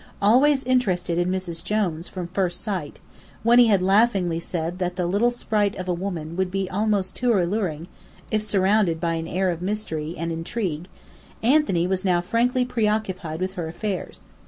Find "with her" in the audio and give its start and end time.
13.41-13.67